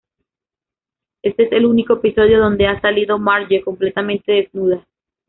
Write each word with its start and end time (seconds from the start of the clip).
Este 1.21 1.43
es 1.43 1.51
el 1.51 1.67
único 1.67 1.93
episodio 1.93 2.39
donde 2.39 2.65
ha 2.65 2.81
salido 2.81 3.19
Marge 3.19 3.61
completamente 3.61 4.31
desnuda. 4.31 4.83